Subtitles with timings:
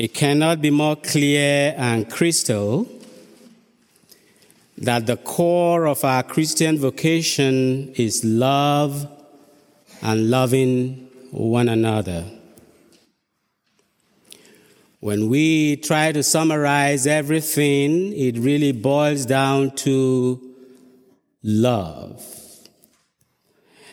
[0.00, 2.88] It cannot be more clear and crystal
[4.78, 9.06] that the core of our Christian vocation is love
[10.00, 12.24] and loving one another.
[15.00, 20.40] When we try to summarize everything, it really boils down to
[21.42, 22.24] love.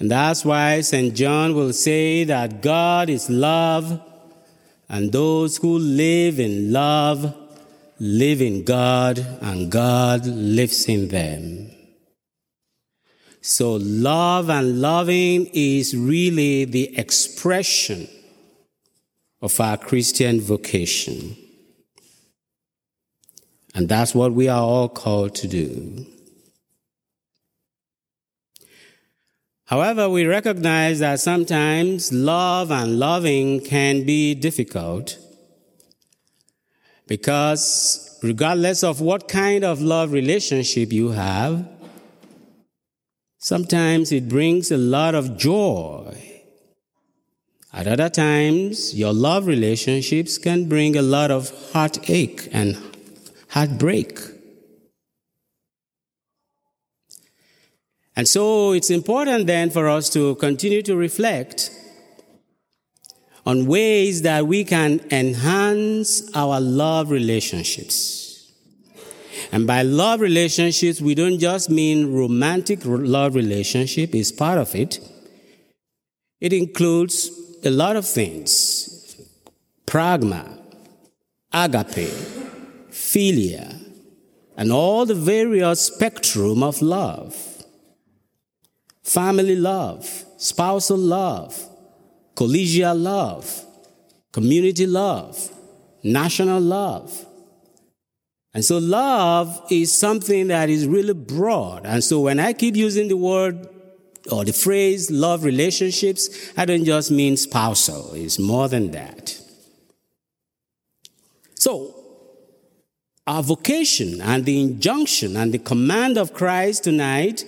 [0.00, 1.14] And that's why St.
[1.14, 4.00] John will say that God is love,
[4.92, 7.34] and those who live in love
[8.02, 11.70] live in God, and God lives in them.
[13.40, 18.08] So, love and loving is really the expression
[19.40, 21.36] of our Christian vocation.
[23.72, 26.04] And that's what we are all called to do.
[29.72, 35.16] However, we recognize that sometimes love and loving can be difficult
[37.06, 41.66] because regardless of what kind of love relationship you have,
[43.38, 46.18] sometimes it brings a lot of joy.
[47.72, 52.76] At other times, your love relationships can bring a lot of heartache and
[53.48, 54.18] heartbreak.
[58.14, 61.70] And so it's important then for us to continue to reflect
[63.44, 68.52] on ways that we can enhance our love relationships.
[69.50, 75.00] And by love relationships, we don't just mean romantic love relationship is part of it.
[76.40, 77.30] It includes
[77.64, 79.16] a lot of things.
[79.86, 80.58] Pragma,
[81.52, 82.08] agape,
[82.90, 83.78] philia,
[84.56, 87.51] and all the various spectrum of love
[89.02, 91.68] family love, spousal love,
[92.34, 93.64] collegial love,
[94.32, 95.50] community love,
[96.02, 97.26] national love.
[98.54, 101.86] And so love is something that is really broad.
[101.86, 103.66] And so when I keep using the word
[104.30, 108.12] or the phrase love relationships, I don't just mean spousal.
[108.14, 109.38] It's more than that.
[111.54, 111.94] So,
[113.26, 117.44] our vocation and the injunction and the command of Christ tonight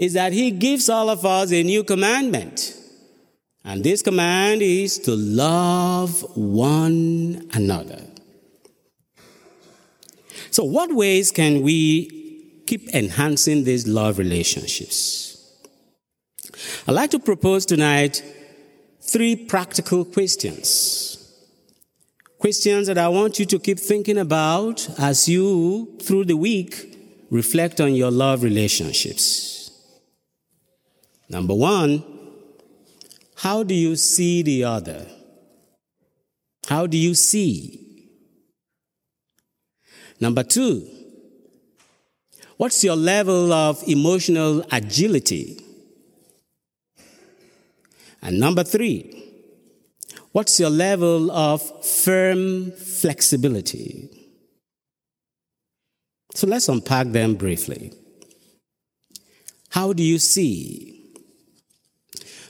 [0.00, 2.74] is that he gives all of us a new commandment.
[3.62, 8.00] And this command is to love one another.
[10.50, 15.36] So, what ways can we keep enhancing these love relationships?
[16.88, 18.24] I'd like to propose tonight
[19.02, 21.18] three practical questions.
[22.38, 26.96] Questions that I want you to keep thinking about as you, through the week,
[27.30, 29.59] reflect on your love relationships.
[31.30, 32.02] Number one,
[33.36, 35.06] how do you see the other?
[36.66, 38.08] How do you see?
[40.20, 40.86] Number two,
[42.56, 45.64] what's your level of emotional agility?
[48.20, 49.16] And number three,
[50.32, 54.10] what's your level of firm flexibility?
[56.34, 57.92] So let's unpack them briefly.
[59.70, 60.99] How do you see?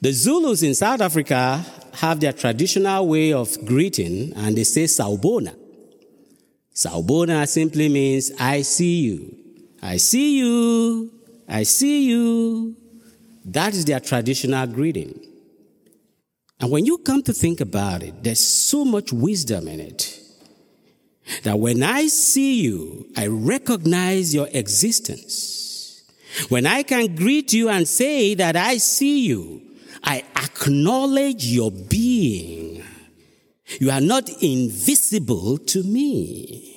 [0.00, 1.64] The Zulus in South Africa
[1.94, 5.56] have their traditional way of greeting and they say Sawubona.
[6.74, 9.36] Sawubona simply means I see you.
[9.82, 11.10] I see you.
[11.48, 12.76] I see you.
[13.46, 15.18] That is their traditional greeting.
[16.60, 20.20] And when you come to think about it, there's so much wisdom in it.
[21.42, 26.02] That when I see you, I recognize your existence.
[26.48, 29.65] When I can greet you and say that I see you,
[30.06, 32.84] I acknowledge your being.
[33.80, 36.72] You are not invisible to me.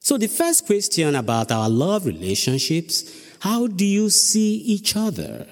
[0.00, 3.04] So the first question about our love relationships,
[3.40, 5.46] how do you see each other?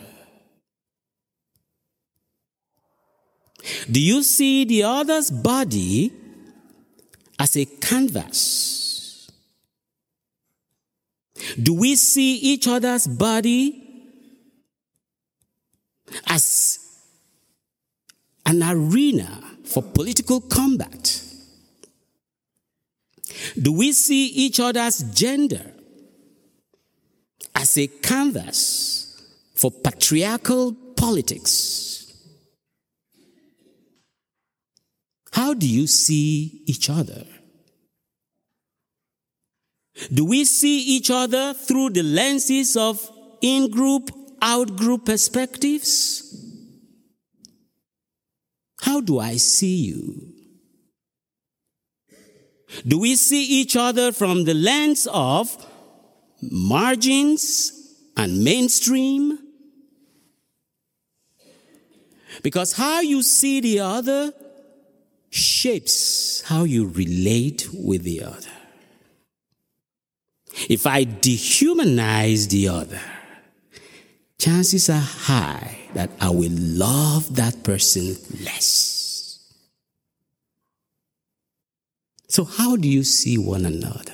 [3.91, 6.12] Do you see the other's body
[7.38, 9.31] as a canvas?
[11.62, 13.81] Do we see each other's body
[16.26, 16.79] as
[18.47, 21.23] an arena for political combat?
[23.61, 25.73] Do we see each other's gender
[27.55, 29.23] as a canvas
[29.55, 31.82] for patriarchal politics?
[35.32, 37.25] How do you see each other?
[40.12, 43.11] Do we see each other through the lenses of
[43.41, 44.11] in group
[44.43, 46.29] out group perspectives?
[48.83, 50.33] How do I see you?
[52.87, 55.56] Do we see each other from the lens of
[56.43, 57.73] margins
[58.17, 59.39] and mainstream?
[62.43, 64.33] Because how you see the other
[65.33, 68.53] shapes how you relate with the other.
[70.69, 73.00] If I dehumanize the other,
[74.43, 79.39] chances are high that I will love that person less.
[82.27, 84.12] So, how do you see one another?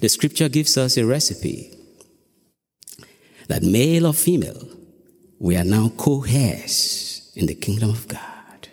[0.00, 1.76] The scripture gives us a recipe
[3.48, 4.66] that male or female,
[5.38, 8.68] we are now co heirs in the kingdom of God.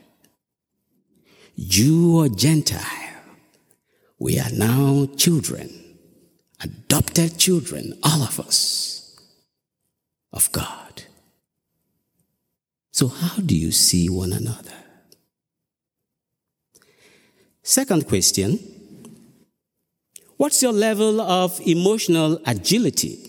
[1.59, 3.23] Jew or Gentile,
[4.19, 5.69] we are now children,
[6.63, 8.97] adopted children, all of us,
[10.31, 11.03] of God.
[12.91, 14.73] So, how do you see one another?
[17.63, 18.59] Second question
[20.37, 23.19] What's your level of emotional agility?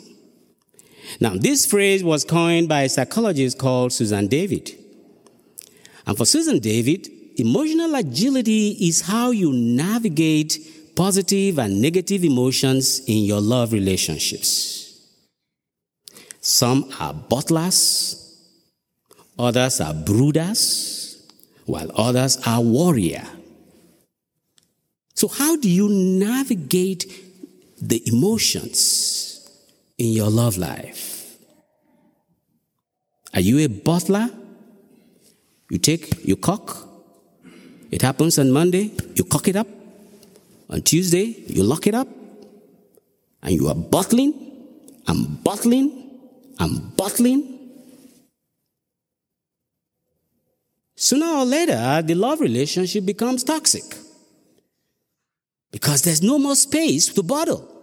[1.21, 4.73] Now, this phrase was coined by a psychologist called Susan David.
[6.07, 10.59] And for Susan David, emotional agility is how you navigate
[10.95, 14.88] positive and negative emotions in your love relationships.
[16.49, 18.17] Some are bottlers,
[19.39, 21.23] others are brooders,
[21.67, 23.29] while others are worriers.
[25.13, 27.05] So, how do you navigate
[27.83, 29.47] the emotions
[29.99, 31.37] in your love life?
[33.35, 34.35] Are you a bottler?
[35.69, 36.89] You take, you cock.
[37.91, 39.69] it happens on Monday, you cock it up.
[40.71, 42.09] On Tuesday, you lock it up.
[43.43, 44.33] And you are bottling
[45.07, 46.08] and bottling
[46.59, 47.55] and bottling.
[50.97, 53.85] Sooner or later, the love relationship becomes toxic
[55.71, 57.75] because there's no more space to bottle.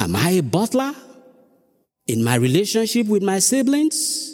[0.00, 0.94] Am I a bottler
[2.06, 4.32] in my relationship with my siblings?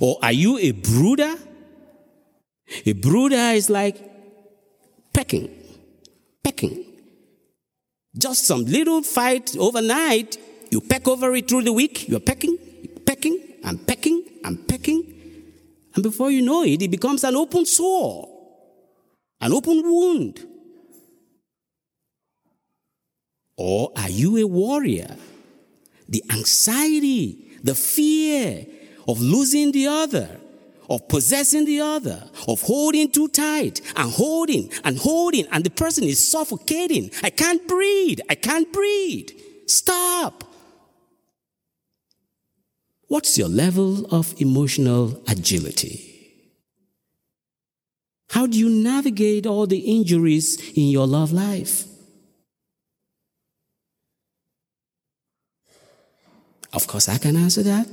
[0.00, 1.34] Or are you a brooder?
[2.86, 3.96] A brooder is like
[5.12, 5.50] pecking,
[6.42, 6.91] pecking.
[8.16, 10.36] Just some little fight overnight,
[10.70, 12.58] you peck over it through the week, you're pecking,
[13.06, 15.12] pecking, and pecking, and pecking.
[15.94, 18.28] And before you know it, it becomes an open sore,
[19.40, 20.46] an open wound.
[23.56, 25.16] Or are you a worrier?
[26.08, 28.66] The anxiety, the fear,
[29.08, 30.40] of losing the other,
[30.88, 36.04] of possessing the other, of holding too tight and holding and holding, and the person
[36.04, 37.10] is suffocating.
[37.22, 38.20] I can't breathe.
[38.28, 39.30] I can't breathe.
[39.66, 40.44] Stop.
[43.08, 46.08] What's your level of emotional agility?
[48.30, 51.84] How do you navigate all the injuries in your love life?
[56.72, 57.86] Of course, I can answer that.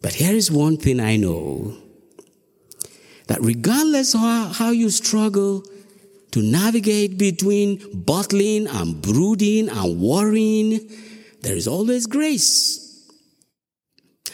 [0.00, 1.76] But here is one thing I know
[3.26, 5.64] that regardless of how, how you struggle
[6.32, 10.90] to navigate between bottling and brooding and worrying,
[11.42, 12.80] there is always grace.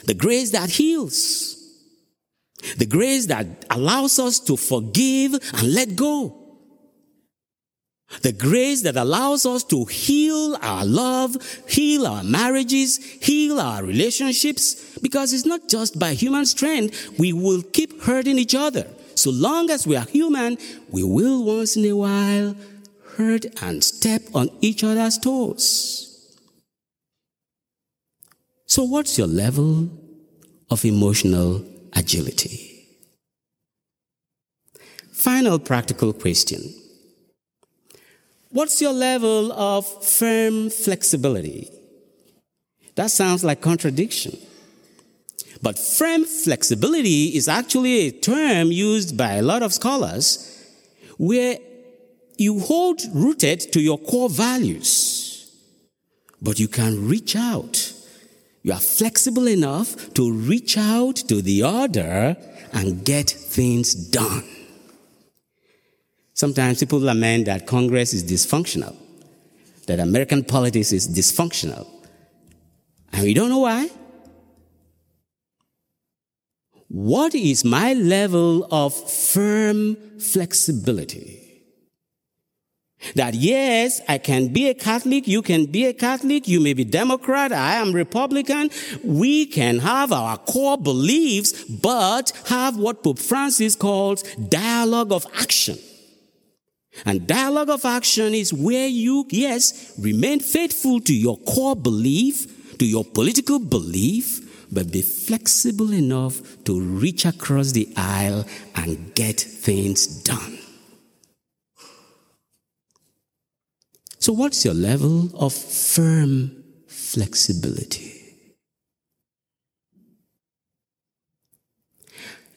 [0.05, 1.57] The grace that heals.
[2.79, 6.40] The grace that allows us to forgive and let go.
[8.23, 11.37] The grace that allows us to heal our love,
[11.69, 17.19] heal our marriages, heal our relationships, because it's not just by human strength.
[17.19, 18.87] We will keep hurting each other.
[19.15, 20.59] So long as we are human,
[20.91, 22.57] we will once in a while
[23.17, 26.07] hurt and step on each other's toes.
[28.67, 29.91] So, what's your level
[30.71, 32.87] of emotional agility?
[35.13, 36.73] Final practical question
[38.53, 41.71] What's your level of firm flexibility?
[42.97, 44.37] That sounds like contradiction.
[45.63, 50.47] But firm flexibility is actually a term used by a lot of scholars
[51.17, 51.59] where
[52.39, 55.53] you hold rooted to your core values,
[56.43, 57.93] but you can reach out.
[58.63, 62.37] You are flexible enough to reach out to the other
[62.73, 64.60] and get things done.
[66.35, 68.97] Sometimes people lament that Congress is dysfunctional,
[69.87, 71.87] that American politics is dysfunctional.
[73.13, 73.91] And we don't know why.
[76.89, 81.41] What is my level of firm flexibility?
[83.15, 86.85] That yes, I can be a Catholic, you can be a Catholic, you may be
[86.85, 88.71] Democrat, I am Republican.
[89.03, 95.79] We can have our core beliefs, but have what Pope Francis calls dialogue of action.
[97.05, 102.87] And dialogue of action is where you, yes, remain faithful to your core belief, to
[102.87, 108.45] your political belief, but be flexible enough to reach across the aisle
[108.75, 110.59] and get things done.
[114.19, 118.17] So, what's your level of firm flexibility?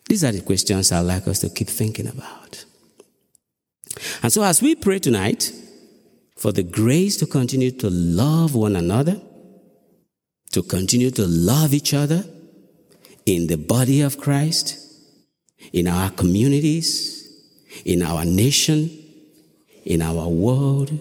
[0.09, 2.65] These are the questions I'd like us to keep thinking about.
[4.23, 5.51] And so, as we pray tonight
[6.37, 9.21] for the grace to continue to love one another,
[10.51, 12.23] to continue to love each other
[13.25, 14.79] in the body of Christ,
[15.73, 17.27] in our communities,
[17.83, 18.89] in our nation,
[19.83, 20.97] in our world,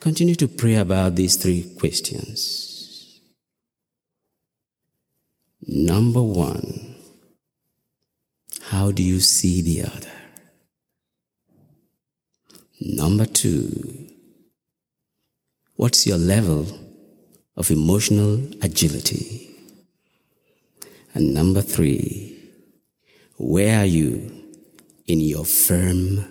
[0.00, 3.20] continue to pray about these three questions.
[5.64, 6.96] Number one,
[8.62, 10.17] how do you see the other?
[12.80, 14.08] Number two,
[15.74, 16.66] what's your level
[17.56, 19.50] of emotional agility?
[21.12, 22.38] And number three,
[23.36, 24.30] where are you
[25.06, 26.24] in your firm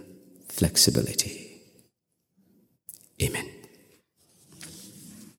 [0.48, 1.62] flexibility?
[3.22, 3.57] Amen.